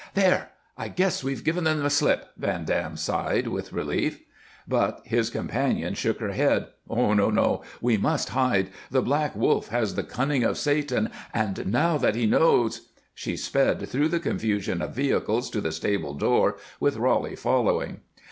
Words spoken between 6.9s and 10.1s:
no! We must hide. The Black Wolf has the